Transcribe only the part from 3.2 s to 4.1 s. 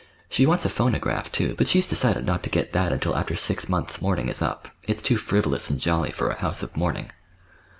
six months'